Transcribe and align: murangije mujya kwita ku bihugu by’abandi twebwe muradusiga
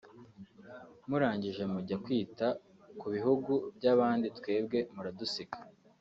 murangije 1.07 1.63
mujya 1.73 1.95
kwita 2.03 2.47
ku 2.99 3.07
bihugu 3.15 3.51
by’abandi 3.77 4.27
twebwe 4.37 4.79
muradusiga 4.93 5.57